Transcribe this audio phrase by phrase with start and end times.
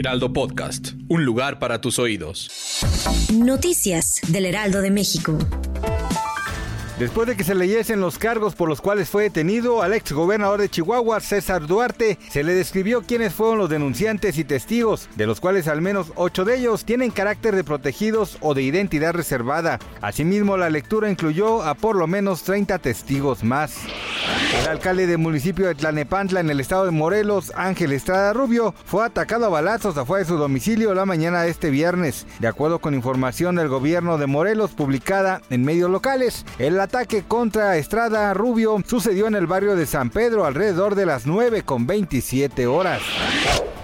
[0.00, 2.48] Heraldo Podcast, un lugar para tus oídos.
[3.34, 5.36] Noticias del Heraldo de México.
[6.98, 10.58] Después de que se leyesen los cargos por los cuales fue detenido, al ex gobernador
[10.58, 15.38] de Chihuahua, César Duarte, se le describió quiénes fueron los denunciantes y testigos, de los
[15.38, 19.80] cuales al menos ocho de ellos tienen carácter de protegidos o de identidad reservada.
[20.00, 23.74] Asimismo, la lectura incluyó a por lo menos 30 testigos más.
[24.60, 29.04] El alcalde del municipio de Tlanepantla, en el estado de Morelos, Ángel Estrada Rubio, fue
[29.04, 32.26] atacado a balazos afuera de su domicilio la mañana de este viernes.
[32.38, 37.76] De acuerdo con información del gobierno de Morelos publicada en medios locales, el ataque contra
[37.76, 42.66] Estrada Rubio sucedió en el barrio de San Pedro alrededor de las 9 con 27
[42.66, 43.00] horas.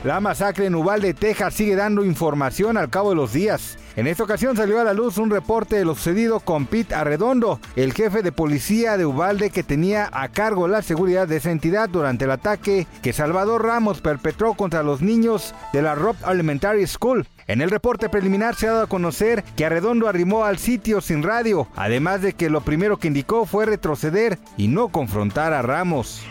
[0.07, 3.77] La masacre en Uvalde, Texas sigue dando información al cabo de los días.
[3.97, 7.59] En esta ocasión salió a la luz un reporte de lo sucedido con Pete Arredondo,
[7.75, 11.89] el jefe de policía de Uvalde que tenía a cargo la seguridad de esa entidad
[11.89, 17.27] durante el ataque que Salvador Ramos perpetró contra los niños de la Rob Elementary School.
[17.49, 21.25] En el reporte preliminar se ha dado a conocer que Arredondo arrimó al sitio sin
[21.25, 26.23] radio, además de que lo primero que indicó fue retroceder y no confrontar a Ramos.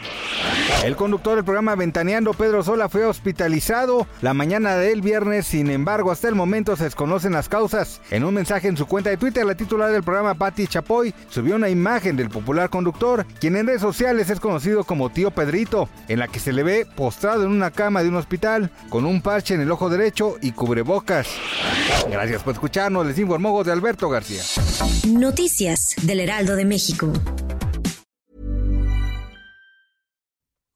[0.84, 6.12] El conductor del programa Ventaneando, Pedro Sola, fue hospitalizado la mañana del viernes, sin embargo,
[6.12, 8.02] hasta el momento se desconocen las causas.
[8.12, 11.56] En un mensaje en su cuenta de Twitter, la titular del programa, Patti Chapoy, subió
[11.56, 16.20] una imagen del popular conductor, quien en redes sociales es conocido como Tío Pedrito, en
[16.20, 19.56] la que se le ve postrado en una cama de un hospital, con un parche
[19.56, 21.28] en el ojo derecho y cubrebocas.
[22.09, 24.42] Gracias por escucharnos, les informó de Alberto García.
[25.08, 27.12] Noticias del Heraldo de México.